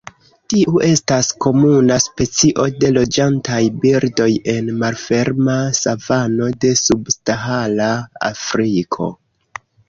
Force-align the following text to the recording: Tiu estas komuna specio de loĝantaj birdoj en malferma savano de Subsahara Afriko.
Tiu 0.51 0.77
estas 0.85 1.27
komuna 1.45 1.97
specio 2.05 2.65
de 2.83 2.89
loĝantaj 2.95 3.59
birdoj 3.83 4.27
en 4.55 4.71
malferma 4.85 5.59
savano 5.81 6.49
de 6.65 6.73
Subsahara 6.81 7.93
Afriko. 8.33 9.13